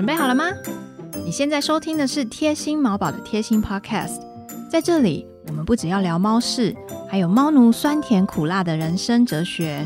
[0.00, 0.46] 准备好了吗？
[1.26, 4.18] 你现在收听的是贴心毛宝的贴心 Podcast，
[4.70, 6.74] 在这里我们不只要聊猫事，
[7.06, 9.84] 还有猫奴酸甜苦辣的人生哲学。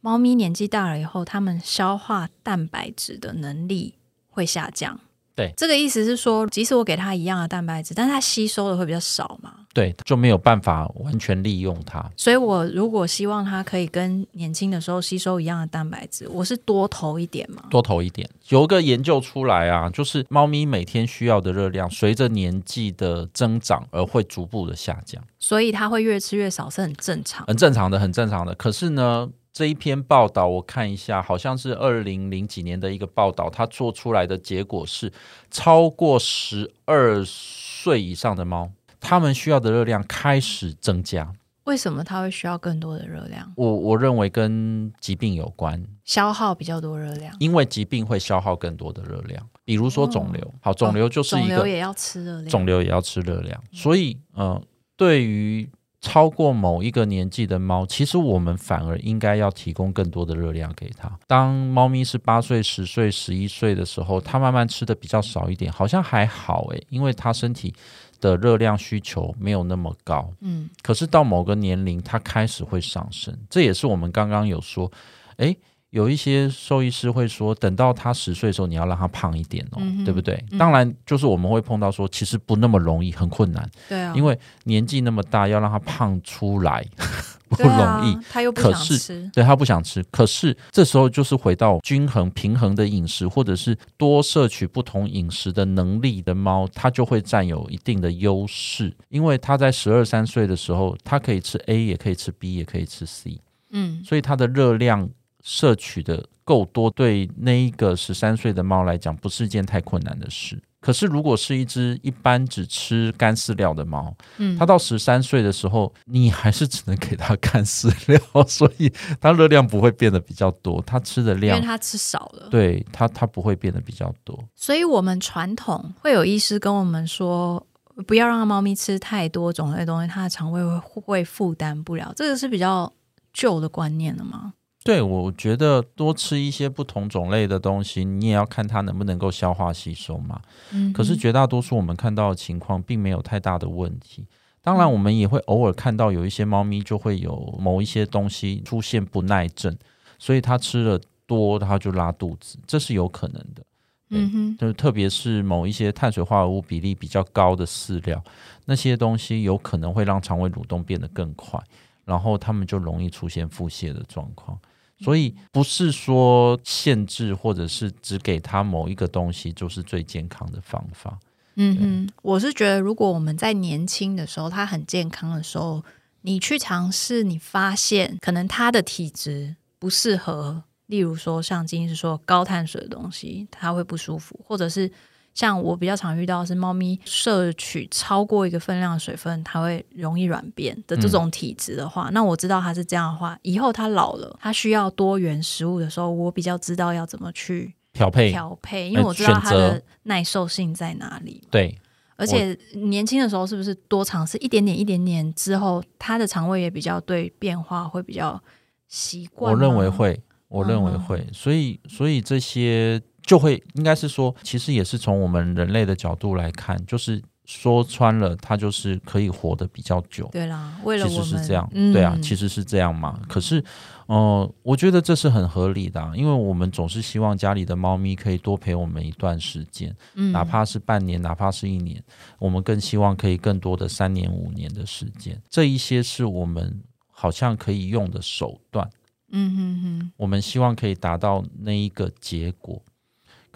[0.00, 3.96] 猫咪年纪大了以后，它们消化蛋白质的能力
[4.30, 4.98] 会下降。
[5.38, 9.54] 对这个意思是说，即使我给它一样的蛋白质，但是它吸收的会比较少嘛。
[9.72, 12.04] 对，就没有办法完全利用它。
[12.16, 17.62] 所以我如果希望它可以跟年轻的时候吸收一样的蛋白质，我是多投一点嘛。
[17.70, 18.28] 多投一点。
[18.48, 27.46] 有一个研究出来啊，就是猫咪每天需要的热量，随着年纪的增长而会逐步的下降，所以它会越吃越少是很正常。
[27.46, 28.52] 很正常的，很正常的。
[28.56, 35.12] 可是呢，这一篇报道我看一下，好像是二零零几年的一个报道，它做出来的结果是，
[35.50, 41.32] 超过十二岁以上的猫，它们需要的热量开始增加。
[41.64, 43.52] 为什么它会需要更多的热量？
[43.54, 50.54] 我我认为跟疾病有关，消耗比较多热量，因为疾病会消耗更多的热量，比如说肿瘤。
[50.62, 52.48] 好，肿瘤就是一个肿瘤也要吃热量。
[52.48, 54.58] 肿瘤也要吃热量，所以呃，
[54.96, 55.68] 对于
[56.00, 61.10] 超过某一个年纪的猫，其实我们反而应该要提供更多的热量给它。
[61.26, 67.74] 当猫咪是八岁、十岁、十一岁的时候，它慢慢吃的比较少一点，好像还好诶，因为它身体
[68.20, 70.32] 的热量需求没有那么高。
[70.40, 74.90] 嗯，可是到某个年龄，它开始会上升，这也是我们刚刚有说，
[75.38, 75.56] 诶，
[75.90, 80.42] 有一些兽医师会说，等到他十岁的时候，你要让他胖一点哦，嗯对不对？
[80.50, 80.58] 嗯。
[80.58, 86.84] 当然，就是我们会碰到说，其实不那么容易，很困难，对啊，因为年纪那么大，要让他胖出来
[87.48, 88.18] 不容易。
[88.30, 89.30] 他又不想可是吃。
[89.32, 105.08] 对他不想吃，可是这时候就是回到均衡、平衡的饮食，或者是多摄取不同饮食的能力的猫，它就会占有一定的优势，因为它在十二三岁的时候，它可以吃 A，也可以吃 B，也可以吃 C，嗯，所以它的热量
[105.48, 110.62] 摄取的够多，对那一个十三岁的猫来讲，不是一件太困难的事。
[110.78, 122.48] 可是，如果是一只一般只吃干饲料的猫，嗯它到十三岁的时候，你还是只能给它干饲料， 所以它热量不会变得比较多，它吃的量因为量，它吃少了。
[122.50, 124.38] 对它它不会变得比较多。
[124.54, 127.66] 所以我们传统会有医师跟我们说，
[128.06, 132.12] 不要让猫咪吃太多种类的东西，它的肠胃会会负担不了。
[132.14, 132.92] 这个是比较
[133.32, 134.52] 旧的观念了吗？
[134.88, 140.40] 对，我觉得多吃一些不同种类的东西，你也要看它能不能够消化吸收嘛。
[140.72, 144.26] 嗯，可是绝大多数我们看到的情况，并没有太大的问题。
[144.62, 149.76] 当然，我们也会偶尔看到有一些猫咪就会有某一些东西出现不耐症，
[150.18, 153.62] 所以它吃了多，它就拉肚子，这是有可能的。
[154.08, 158.24] 嗯哼，就是特别是某一些碳水化合物比例比较高的饲料，
[158.64, 161.62] 那些东西有可能会让肠胃蠕动变得更快，
[162.06, 164.58] 然后它们就容易出现腹泻的状况。
[165.00, 171.18] 所以不是说限制或者是只给他某一个东西就是最健康的方法。
[171.60, 175.84] 嗯哼，我是觉得，如果我们在年轻的时候，他很健康的时候，
[176.22, 184.90] 你去尝试，你发现可能他的体质不适合，例如说像今天是说高碳水的东西，他会不舒服，或者是
[185.38, 201.40] 像我比较常遇到的是猫咪摄取超过一个分量的水分，它会容易软便的这种体质的话，那我知道它是这样的话，以后它老了，它需要多元食物的时候，我比较知道要怎么去调配调配，因为我知道它的耐受性在哪里。
[201.52, 201.78] 对
[202.16, 208.42] 而且年轻的时候是不是多尝试一点点、一点点之后，他的肠胃也比较对变化会比较
[208.88, 209.54] 习惯？
[209.54, 220.26] 我认为会，我认为嗯会，所以所以这些就会应该是说，其实也是从我们人类的角度来看，就是说穿了，它就是可以活得比较久。
[220.32, 223.20] 对啦，为了其我们实是这样，嗯对啊，其实是这样嘛。
[223.28, 223.62] 可是，
[224.06, 232.02] 呃，我觉得这是很合理的啊、因为我们总是希望家里的猫咪可以多陪我们一段时间，嗯哪怕是半年，哪怕是一年，
[232.38, 235.38] 我们更希望可以更多的三年、五年的时间。
[235.50, 238.88] 这一些是我们好像可以用的手段，
[239.32, 242.82] 嗯哼哼，我们希望可以达到那一个结果。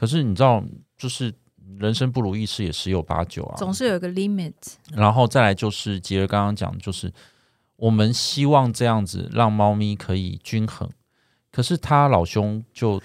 [0.03, 0.61] 可是你知道，
[0.99, 1.33] 就是
[1.79, 4.53] 人生不如意事也十有八九啊，总是有一个 limit。
[4.97, 7.13] 然后再来就是杰儿刚刚讲，就是
[7.77, 10.91] 我们希望这样子让猫咪可以均衡，
[11.53, 13.01] 可是他老兄就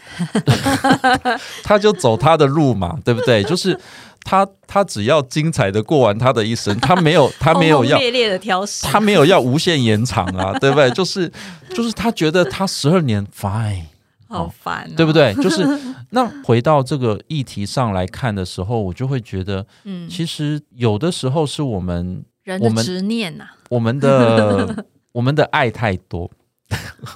[1.64, 3.44] 他就走他的路嘛，对不对？
[3.46, 3.80] 就是
[4.24, 10.90] 他他只要精彩的过完他的一生，他没有 他没有要烈的挑食，他没有要无限延长啊，对不对？
[10.90, 11.32] 就是
[11.70, 13.84] 就是他觉得他十二年 fine。
[14.30, 15.14] 好烦、哦，对不？
[15.14, 15.34] 对？
[15.42, 15.66] 就是
[16.12, 26.30] 那回到这个议题上来看的时候，我就会觉得，嗯，其实有的时候是我们人的执念呐、我们的 我们的爱太多，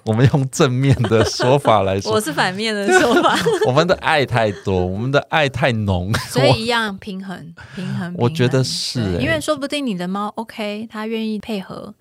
[0.05, 3.37] 我们用正面的说法来说， 我是反面的说法，
[3.67, 8.13] 我们的爱太多，我们的爱太浓，所以一样平衡，平衡。
[8.17, 11.93] 我觉得是，因为说不定你的猫 OK，它愿意配合，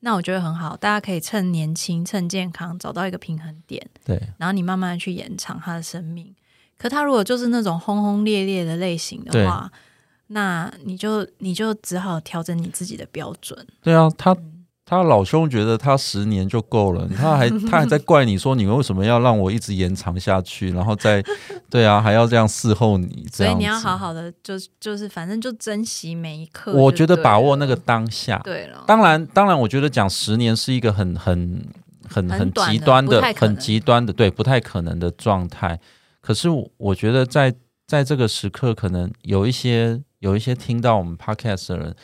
[0.00, 0.76] 那我觉得很好。
[0.76, 6.34] 大家可以趁年轻、趁健康找到一个平衡点，对，然后你慢慢的去延长他的生命。
[6.78, 9.70] 可他如果就是那种轰轰烈烈的类型的话，
[10.28, 13.66] 那你就你就只好调整你自己的标准。
[13.82, 14.36] 对啊，他。
[14.88, 21.20] 他老兄觉得他十年就够了， 他还他还在怪你说你为什么要让我一直延长下去，然后再
[21.68, 26.72] 对啊还要这样伺候你，所以你要好好的就就是反正就珍惜每一刻。
[26.72, 28.40] 我觉得把握那个当下。
[28.44, 31.66] 对了，当然当然，我觉得讲十年是一个很很
[32.08, 35.80] 很很极端的很极端的对不太可能的状态。
[36.20, 37.52] 可是我觉得在
[37.88, 41.96] 在这个时刻，可能有一些有一些听到我们 podcast 的人。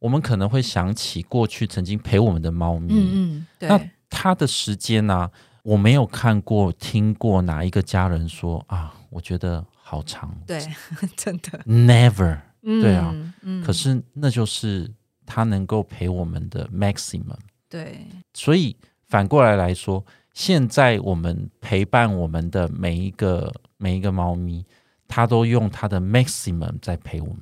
[0.00, 3.80] 我们可能会想起过去曾经陪我们的猫咪，嗯嗯，那
[4.10, 5.30] 它的时间呢？
[5.62, 10.34] 我没有看过、听过哪一个家人说啊，我觉得好长。
[10.46, 10.58] 对，
[11.14, 14.90] 真的，never，对啊，嗯，可是那就是
[15.26, 17.36] 它能够陪我们的 maximum。
[17.68, 18.74] 对，所以
[19.06, 20.02] 反过来来说，
[20.32, 24.64] 现在我们陪伴我们的每一个每一个猫咪，
[25.06, 27.36] 它都用它的 maximum 在陪我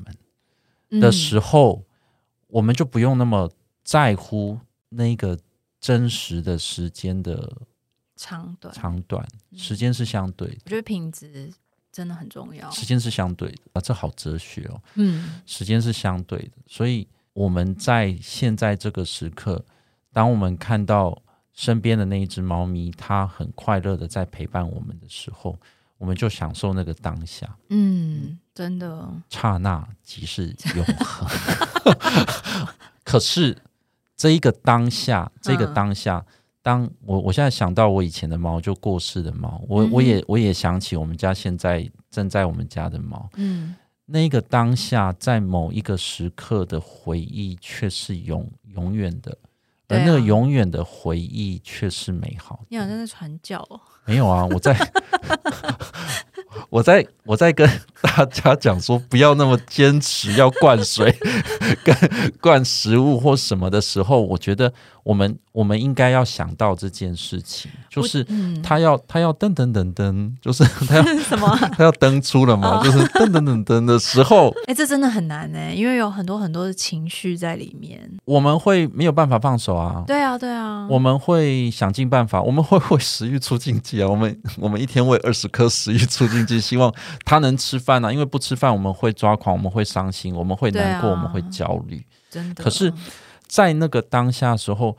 [0.90, 1.84] 们的时候。
[2.48, 3.50] 我们就不用那么
[3.84, 4.58] 在乎
[4.90, 5.38] 那个
[5.80, 7.56] 真实的时间的
[8.16, 10.58] 长短，长短时间是相对的。
[10.64, 11.52] 我觉得品质
[11.92, 14.80] 真的很重要，时间是相对的啊，这好哲学哦。
[14.94, 19.64] 嗯，时间是相对的，所以我们在现在这个时刻，
[20.12, 21.22] 当我们看到
[21.52, 25.58] 身边的那一只猫咪，它很快乐的在陪伴我们的时候，
[25.98, 27.56] 我们就享受那个当下。
[27.68, 28.38] 嗯。
[28.54, 31.28] 真的，刹那即是永恒。
[33.04, 33.56] 可是
[34.16, 36.26] 这一个当下，这个当下，
[36.60, 43.30] 当我我现在想到我以前的猫，就过世的猫，我我也我也想起我们家现在正在我们家的猫。
[43.36, 49.38] 嗯，那个当下，在某一个时刻的回忆，却是永永远的，
[49.88, 52.60] 而那个永远的回忆却是美好。
[52.68, 53.80] 你好像在传教哦？
[54.04, 54.76] 没有啊，我在。
[56.70, 57.68] 我在我在跟
[58.16, 61.14] 大家讲说，不要那么坚持要灌水、
[61.84, 61.94] 跟
[62.40, 64.72] 灌食物或什么的时候，我觉得
[65.02, 68.24] 我们我们应该要想到这件事情，就是
[68.62, 71.48] 他要他要噔噔噔噔，就是 他要什么？
[71.76, 72.80] 他要登出了嘛？
[72.84, 80.04] 就是噔噔噔噔的时候，哎，这真的很难呢，因为有很多很多的情绪在里面，我们会没有办法放手啊。
[80.06, 84.08] 对啊，对啊，我们会想尽办法，我们会为食欲出境界啊。
[84.08, 88.12] 我们我们一天喂二十颗食欲出境剂，希望他能吃饭啊。
[88.12, 92.04] 因为不吃饭，我们会抓狂，我们会伤心，我们会难过，我们会焦虑。
[92.28, 92.62] 真的。
[92.62, 92.92] 可是，
[93.46, 94.94] 在那个当下时候，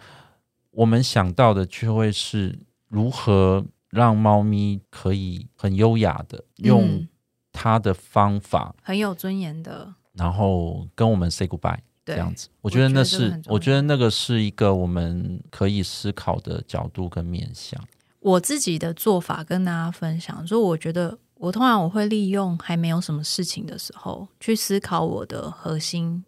[0.71, 2.57] 我们想到的却会是
[2.87, 7.07] 如何让猫咪可以很优雅的用
[7.51, 12.49] 它的方法，很有尊严的，然后跟我们 say goodbye 这样子。
[12.61, 17.79] 我觉得那是，我觉得那个是一个我们可以思考的角度跟面向。
[18.21, 26.23] 我自己的做法跟大家分享，所以我觉得我通常我会利用还没有什么事情的时候，去思考我的核心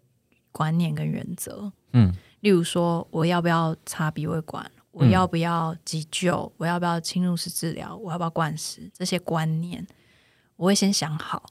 [0.51, 1.71] 观念跟原则。
[1.93, 9.85] 嗯，例如说我要不要插鼻胃管，我要不要急救，我要不要侵入式治疗，我要不要灌食，这些观念
[10.56, 11.44] 我会先想好。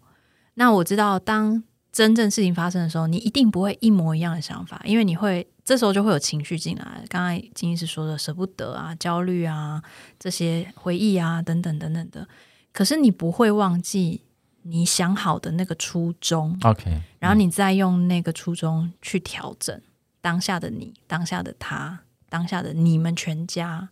[0.54, 1.62] 那我知道当。
[1.92, 7.04] 真正事情发生的时候，你一定不会一模一样的想法，因为你会这时候就会有情绪进来。
[7.08, 9.82] 刚才金医师说的舍不得啊、焦虑啊、
[10.16, 12.28] 这些回忆啊等等等等的，
[12.72, 14.22] 可是你不会忘记
[14.62, 16.58] 你想好的那个初衷。
[16.62, 19.80] OK，然后你再用那个初衷去调整
[20.20, 23.88] 当下的你、当下的他、当下的你们全家，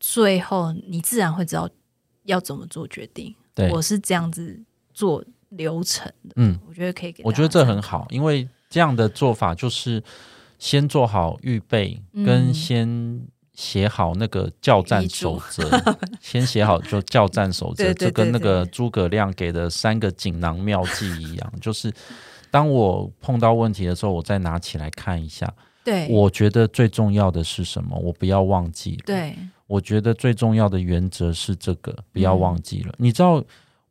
[0.00, 1.68] 最后你自然会知道
[2.24, 3.34] 要怎么做决定。
[3.54, 5.24] 对我是这样子做。
[5.52, 10.02] 流程的，嗯，我觉得可以给，我觉得这很好，因为这样的做法就是
[10.58, 12.88] 先做好预备，跟先
[13.54, 15.68] 写好那个教战守则，
[16.20, 21.92] 先写好就教战守则，就跟那个诸葛亮给的三个锦囊妙计一样， 就是
[22.50, 25.52] 当我碰到问题的时候，我再拿起来看一下，
[25.84, 33.42] 对，我觉得最重要的是什么，我不要忘记，对，我觉得最重要的原则是这个，不要忘记了，你知道。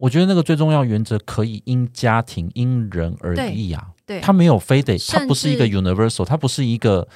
[0.02, 7.08] 我觉得那个最重要原则可以因家庭因人而异啊，对，它没有非得，它不是一个 universal，它不是一个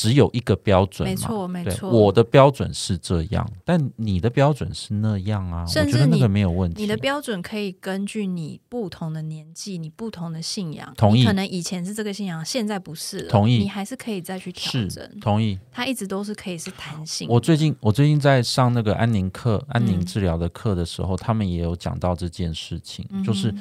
[0.00, 1.90] 只有一个标准嘛，没错没，错。
[1.90, 6.80] 我的标准是这样，但你的标准是那样啊，我甚至你觉得那个没有问题。
[6.80, 15.20] 你的标准可以根据你不同的年纪、你不同的信仰，同意可能以前是这个信仰，现在不是了，同意你还是可以再去调是整。
[15.20, 15.58] 同意。
[15.70, 17.28] 它一直都是可以是弹性。
[17.28, 23.54] 我最近我最近在上那个安宁课、安宁嗯治疗的课的时候，他们也有讲到这件事情，嗯就是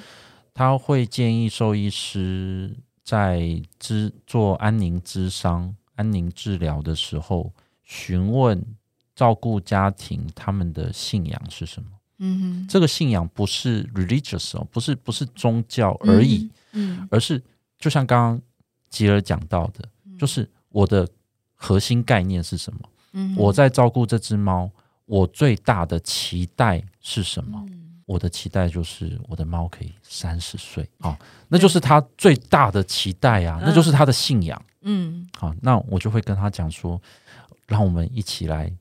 [0.53, 7.51] 他会建议兽医师在咨做安宁之商、安宁治疗的时候，
[7.83, 8.63] 询问
[9.13, 11.89] 照顾家庭他们的信仰是什么。
[12.19, 17.41] 嗯哼这个信仰不是 religious 哦，不是不是宗教而已，，嗯而是
[17.77, 18.41] 就像刚刚
[18.89, 19.83] 吉尔讲到的，
[20.17, 21.05] 就是我的
[21.53, 22.79] 核心概念是什么？
[23.11, 24.71] 嗯我在照顾这只猫，
[25.05, 27.61] 我最大的期待是什么？
[27.67, 31.15] 嗯我的期待就是我的猫可以三十岁啊、
[31.47, 34.59] 那就是他最大的期待啊，嗯那就是他的信仰。
[34.81, 36.99] 嗯好，那我就会跟他讲说，
[37.67, 38.73] 让我们一起来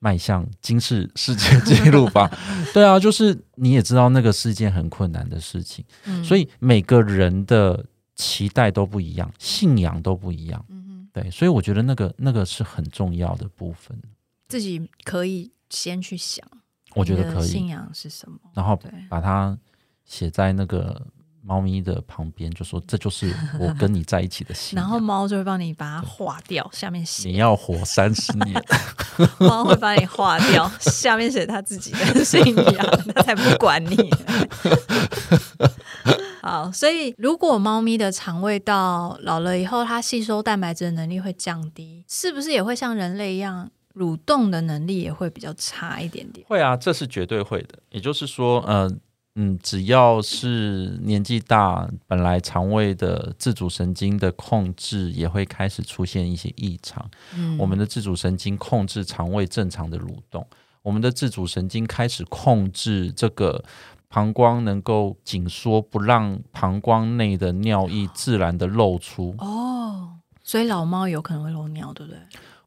[0.00, 2.28] 迈向今世世界纪录吧。
[2.74, 7.86] 对啊，就是你也知道，那个是一件很困难的事情，嗯，所以每个人的
[8.16, 10.64] 期待都不一样，信仰都不一样。
[10.68, 13.96] 嗯哼对，所以我觉得那个那个是很重要的部分，
[14.48, 16.44] 自己可以先去想，
[16.94, 17.68] 我觉得可以信。
[17.68, 18.38] 仰是什么？
[18.54, 19.56] 然后，把它
[20.04, 21.00] 写在那个
[21.42, 24.84] 猫咪的旁边，就说这就是 我跟你在一起的信仰。
[24.84, 28.64] 然后猫就会帮你把它划掉，下面写你要活三十年，
[29.40, 33.96] 猫会帮你划掉，下面写它自己的信仰， 它才不管你。
[36.42, 46.46] 好，所以如果猫咪的肠胃道老了以后，它吸收蛋白质的能力会降低，是不是也会像人类一样，蠕动的能力也会比较差一点点？
[46.48, 47.78] 会啊，这是绝对会的。
[47.90, 48.90] 也就是说，呃，
[49.34, 57.10] 嗯，只要是年纪大，本来肠胃的自主神经的控制也会开始出现一些异常。
[57.36, 60.46] 嗯我们的自主神经控制肠胃正常的蠕动，
[60.82, 63.64] 我们的自主神经开始控制这个
[64.08, 69.34] 膀胱能够紧缩，不让膀胱内的尿液自然的漏出。
[69.38, 72.18] 哦，所以老猫有可能会漏尿，对不对？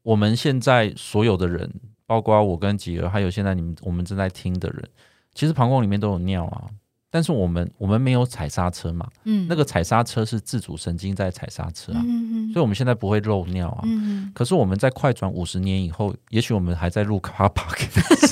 [0.06, 1.68] 我们现在所有的人，
[2.06, 4.88] 包括我跟吉儿，还有现在你们我们正在听的人，
[5.34, 6.70] 其实膀胱里面都有尿啊。
[7.10, 13.80] 但是我们我们没有踩刹车嘛，嗯，那个踩刹车是自主神经在踩刹车啊，嗯所以我们现在不会漏尿啊。
[13.84, 17.86] 嗯，可是我们在快转五十年以后，也许我们还在录卡巴克。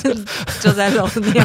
[0.61, 1.43] 就在漏然尿。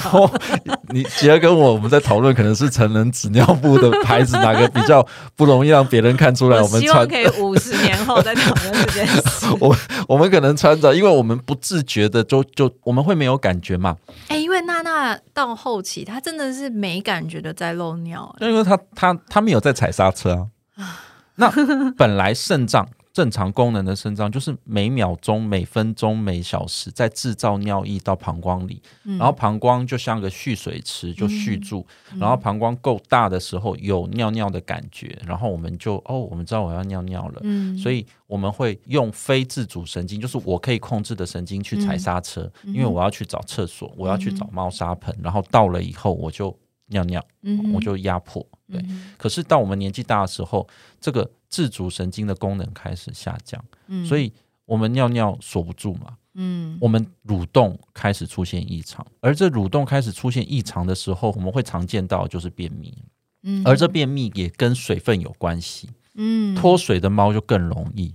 [0.89, 5.07] 后 你杰儿跟我我们在讨论，可能是成人纸尿布的牌子哪个比较
[5.37, 6.59] 不容易让别人看出来。
[6.59, 9.47] 我我们穿希望可以五十年后再讨论这件事。
[9.61, 9.77] 我
[10.09, 13.97] 我们可能穿着，因为我们不自觉的就就我们会没有感觉嘛，
[14.29, 20.99] 哎、因为娜娜到后期，她真的是没感觉的在漏尿、哎因为她她她没有在踩刹车啊。
[21.37, 21.51] 那
[21.97, 22.87] 本来肾脏
[23.21, 29.19] 正常功能的肾脏就是每秒钟、每分钟、每小时在制造尿液到膀胱里，嗯。
[29.19, 31.87] 然后膀胱就像个蓄水池，就蓄住，
[32.19, 37.41] 然后膀胱够大的时候有尿尿的感觉，然后我们就哦，我们知道我要尿尿了。
[37.43, 37.77] 嗯。
[37.77, 47.71] 所以我们会用非自主神经，就是我可以控制的神经去踩刹车，因为我要去找厕所，我要去找猫砂盆，然后到了以后我就尿尿，嗯。
[47.75, 48.43] 我就压迫。
[48.73, 49.12] 对，嗯。
[49.19, 50.67] 可是到我们年纪大的时候，
[50.99, 54.07] 这个自主神经的功能开始下降，嗯。
[54.07, 54.33] 所以
[54.64, 56.78] 我们尿尿锁不住嘛，嗯。
[56.80, 62.97] 我们蠕动开始出现异常，而这蠕动开始出现异常的时候，我们会常见到就是便秘，
[63.42, 63.62] 嗯。
[63.66, 66.54] 而这便秘也跟水分有关系，嗯。
[66.54, 68.14] 脱水的猫就更容易。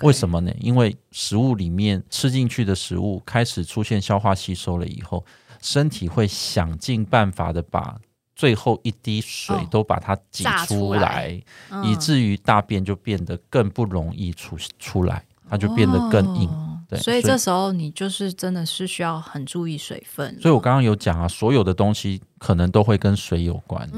[0.00, 0.52] 为什么呢？
[0.60, 5.24] 因为食物里面吃进去的食物开始出现消化吸收了以后，
[5.62, 7.98] 身体会想尽办法的把
[8.40, 11.38] 最后一滴水哦都把它挤榨出出来
[11.84, 16.48] 以至于大便就变得更不容易出出来，它就变得更硬。
[16.48, 20.36] 哦对所以这时候你就是真的是需要很注意水分。
[20.40, 23.88] 所以我刚刚有讲啊，所有的东西可能都会跟水有关。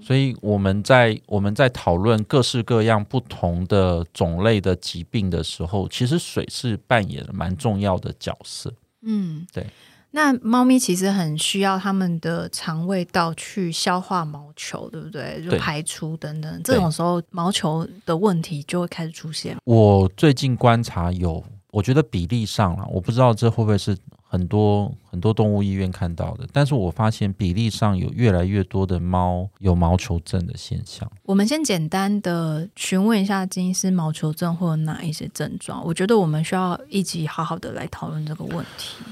[0.00, 8.72] 所以我们在我们在讨论各式各样不同的种类的疾病的时候，其实水是扮演蛮重要的角色。
[9.02, 9.66] 嗯，对。
[10.16, 15.44] 那猫咪其实很需要它们的肠胃道去消化毛球，对不对？
[15.44, 19.54] 就排出等等，这种时候毛球的问题就会开始出现。
[19.64, 23.94] 我最近观察有，我觉得比例上啦，我不知道这会不会是
[24.26, 31.06] 很多很多动物医院看到的，但是我发现比例上有越来越多的猫有毛球症的现象。
[31.24, 35.84] 我们先简单的询问一下金医师毛球症会有哪一些症状？
[35.84, 39.04] 我觉得我们需要一起好好的来讨论这个问题。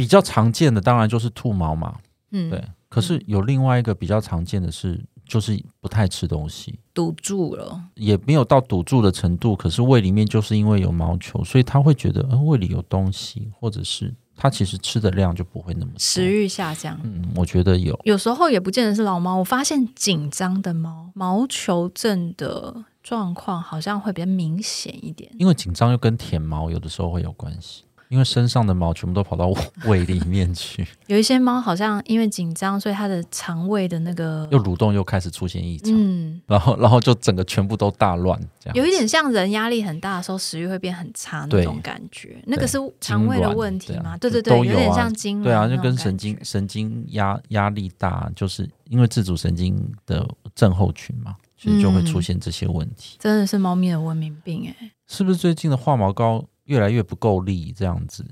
[0.00, 1.94] 比较常见的当然就是兔毛嘛，
[2.30, 2.64] 嗯，对。
[2.88, 16.24] 可是有另外一个比较常见的是就是不太吃东西，堵住了，也没有到堵住的程度，可是胃里面就是因为有毛球，所以他会觉得呃胃里有东西，或者是它其实吃的量就不会那么多食。
[16.24, 16.98] 欲下降。
[17.02, 18.00] 嗯，我觉得有。
[18.04, 25.30] 有时候也不见得是老猫，我发现紧张的猫毛球症的状况好像会比较明显一点。
[25.38, 29.46] 因为紧张又跟舔毛有的时候会有关系，因为身上的毛全部都跑到
[29.86, 38.76] 胃里面去，有一些猫好像因为紧张，所以它的肠胃的那个又蠕动又开始出现异常，嗯，然后然后就整个全部都大乱这样。
[38.76, 42.42] 有一点像人压力很大的时候，食欲会变很差那种感觉。
[42.46, 44.16] 那个是肠胃的问题吗？
[44.16, 53.18] 对痉对对，有点像痉挛对啊，就跟神经神经压压力大，就是因为自主神经的症候群嘛，所以就会出现这些问题。
[53.20, 57.74] 真的是猫咪的文明病哎、是不是最近的化毛膏越来越不够力？
[57.76, 58.24] 这样子，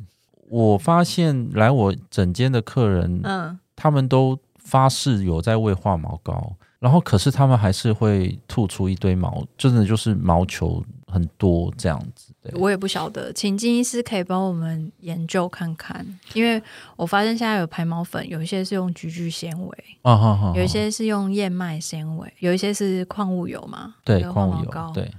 [0.49, 12.33] 我发现来我整间的客人，嗯，他们都发誓有在喂化毛膏，然后可是他们还是会吐出一堆毛，真的就是毛球很多这样子。
[12.41, 16.63] 对，我也不晓得，请金医师可以帮我们研究看看，因为
[16.97, 25.11] 我发现现在有排毛粉，有一些是用菊苣纤维，啊哈哈，有一些是用燕麦纤维，有一些是矿物油嘛，对有矿物油对，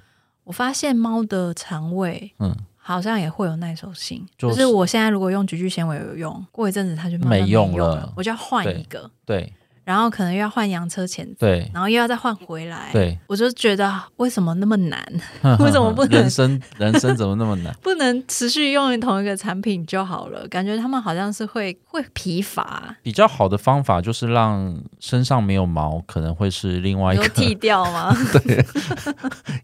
[0.45, 2.55] 我发现猫的肠胃嗯，
[2.93, 9.53] 好像也会有耐受性，就就是是我现在如果用菊苣纤维有用，过一阵子它就没用用了我就要换一个，对
[9.89, 15.03] 然后可能又要换洋车钳子，对然后又要再换回来，对，我就觉得为什么那么难？
[15.57, 17.75] 为什么不能人生 人生怎么那么难？
[17.81, 20.47] 不能持续用同一个产品就好了？
[20.47, 28.15] 感觉他们好像是会会疲乏，比较好的方法就是让身上没有毛，可能会是另外一有个剃掉吗？
[28.45, 28.63] 对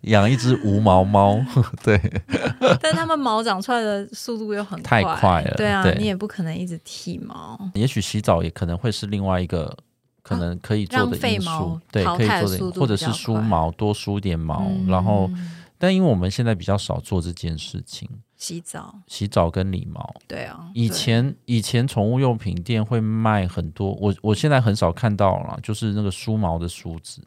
[0.02, 1.40] 养一只无毛猫，
[1.84, 2.02] 对
[2.82, 7.60] 但他们毛长出来的速度又很太快了对啊，对你也不可能一直剃毛。
[7.76, 9.76] 也许洗澡也可能会是另外一个
[10.28, 14.88] 可能可以做的因素，对，可以做的，或者是梳毛，多梳点毛，嗯。
[14.88, 15.30] 然后，
[15.78, 20.16] 但因为我们现在比较少做这件事情，洗澡，洗澡跟理毛。
[20.28, 27.22] 对啊，以前以前宠物用品店会卖很多，我我现在很少看到了，就是那个梳毛的梳子。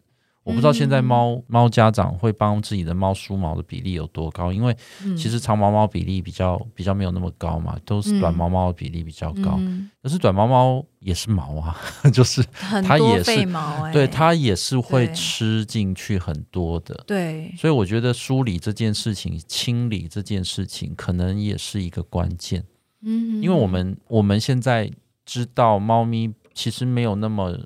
[0.49, 1.05] 我不知道现在嗯。
[1.05, 4.75] 猫猫家长会帮自己的猫梳毛的比例有多高，因为
[5.05, 5.17] 嗯。
[5.17, 9.57] 其实长毛猫比例比较比较没有那么高嘛，都是短嗯毛猫的比例比较高。
[9.59, 9.91] 嗯。
[10.03, 11.77] 可是短毛猫也是毛啊，
[12.13, 12.43] 就是
[12.85, 13.47] 它也是
[13.93, 17.05] 对它也是会吃进去很多的。
[17.07, 17.53] 对。
[17.57, 22.65] 所以我觉得梳理这件事情、清理这件事情，可能也是一个关键。
[23.03, 24.91] 嗯，因为我们我们现在
[25.25, 27.57] 知道，猫咪其实没有那么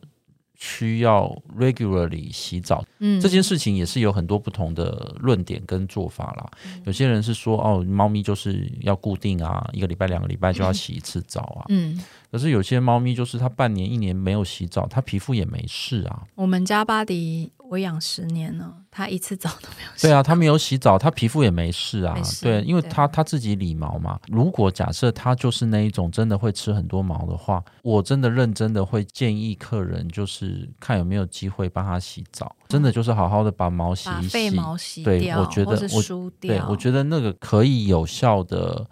[0.65, 6.49] 需要 regularly 洗澡，嗯这件事情也是有很多不同的论点跟做法啦。
[6.67, 11.67] 嗯有些人是说，哦，猫咪就是要固定啊，一个礼拜、两个礼拜就要洗一次澡啊。
[11.69, 16.23] 嗯，可是有些猫咪就是它半年、一年没有洗澡，它皮肤也没事啊。
[16.37, 20.03] 我们家巴迪我养十年了，他一次 澡都没有洗。
[20.07, 24.21] 对啊，他没有洗澡，他皮肤也没事啊对，因为对它它自己理毛嘛。
[24.29, 34.29] 如果假设他就是那一种真的会吃很多毛的话，我真的认真的会建议客人就是看有没有机会帮他洗澡，真的就是好好的把毛洗把一洗。
[34.29, 38.87] 废毛洗对掉，我觉得我梳对掉。，我觉得那个可以有效的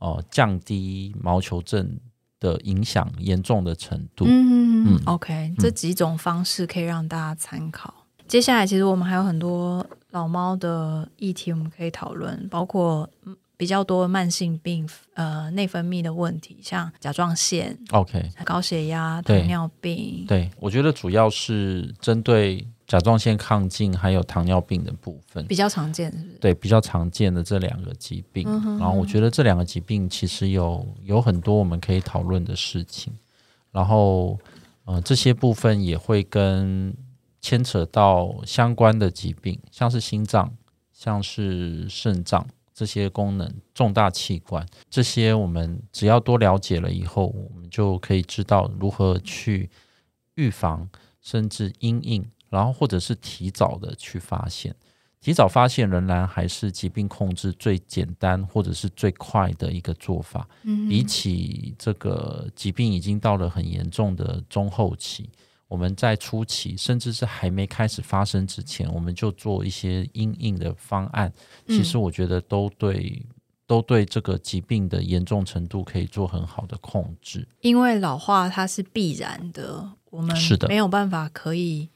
[0.00, 1.98] 呃降低毛球症
[2.38, 4.26] 的影响严重的程度。
[4.26, 7.94] 嗯嗯嗯 o k 这几种方式可以让大家参考。
[8.28, 20.24] 接下来，其实我们还有很多老猫的议题，我们可以讨论，包括嗯比较多慢性病、呃内分泌的问题，像甲状腺、OK，高血压、糖尿病。
[20.28, 25.46] 对我觉得主要是针对甲状腺亢进还有糖尿病的部分。
[25.46, 26.38] 比较常见，是不是？
[26.38, 33.10] 对比较常见的这两个疾病，嗯哼然后我觉得这两个疾病其实有有很多我们可以讨论的事情，
[33.72, 34.38] 然后
[34.84, 36.94] 呃这些部分也会跟
[37.46, 40.52] 牵扯到相关的疾病，像是心脏、
[40.92, 49.70] 像是肾脏这些功能重大器官，这些我们只要多了解了以后，我们就可以知道如何去
[50.34, 54.74] 预防，甚至因应，然后或者是提早的去发现。
[55.20, 60.48] 提早发现仍然还是疾病控制最简单或者是最快的一个做法。
[60.64, 65.30] 嗯比起这个疾病已经到了很严重的中后期，
[65.68, 71.32] 我们在初期甚至是还没开始发生之前，我们就做一些因应的方案，
[71.66, 73.24] 其实我觉得都对。
[73.68, 77.44] 都对这个疾病的严重程度可以做很好的控制。
[77.62, 81.88] 因为老化它是必然的，我们是的没有办法可以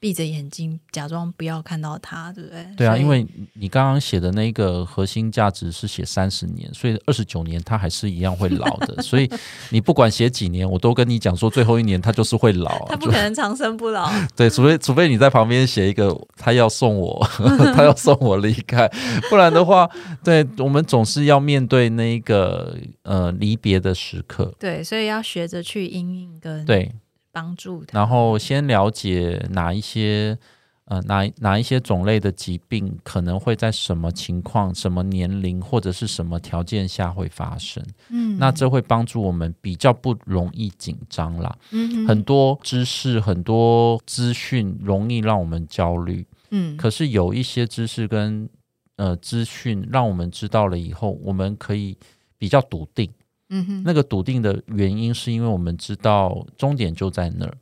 [0.00, 2.66] 闭着眼睛假装不要看到它，对不对？
[2.76, 9.00] 对啊，因为你刚刚写的那个核心价值是写三十年，所以二十九年它还是一样会老的。
[9.02, 9.28] 所以
[9.70, 12.86] 你不管写几年，我都跟你讲说，最后一年它就是会老。
[12.88, 14.08] 它不可能长生不老。
[14.36, 17.26] 对，除非除非你在旁边写一个他要送我，
[17.74, 18.88] 他要送我离开，
[19.28, 19.88] 不然的话，
[20.22, 24.54] 对我们总是要面对那个呃离别的时刻。
[24.58, 26.92] 对，所以要学着去应应跟对，
[27.38, 27.98] 帮助它。
[27.98, 30.36] 然后先了解哪一些
[30.86, 41.56] 呃哪哪一些种类的疾病可能会在什么情况、什么年龄或者是什么条件下会发生，嗯那这会帮助我们比较不容易紧张啦。
[41.70, 48.48] 嗯很多知识、很多资讯容易让我们焦虑，嗯可是有一些知识跟
[48.96, 51.96] 呃资讯让我们知道了以后，我们可以
[52.38, 53.08] 比较笃定。
[53.50, 57.54] 嗯哼那个笃定的原因是因为我们知道终点就在那儿，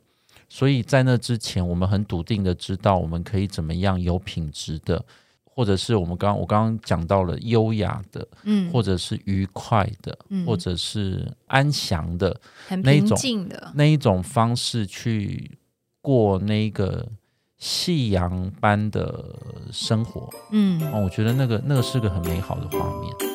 [0.49, 5.03] 所以在那之前，我们很笃定的知道我们可以怎么样有品质的，
[5.43, 15.57] 或者是我们刚我刚刚讲到了优雅的，嗯或者是愉快的，嗯或者是安详的很平那一种静的，那一种方式去
[16.01, 17.07] 过那个
[17.57, 19.35] 夕阳般的
[19.71, 20.29] 生活。
[20.51, 23.26] 嗯哦，我觉得那个那个是个很美好的画面。